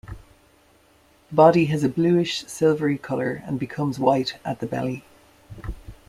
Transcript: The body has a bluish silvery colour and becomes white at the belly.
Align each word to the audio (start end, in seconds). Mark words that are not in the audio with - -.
The 1.29 1.35
body 1.35 1.65
has 1.65 1.83
a 1.83 1.87
bluish 1.89 2.43
silvery 2.47 2.97
colour 2.97 3.43
and 3.45 3.59
becomes 3.59 3.99
white 3.99 4.39
at 4.43 4.59
the 4.59 4.65
belly. 4.65 5.03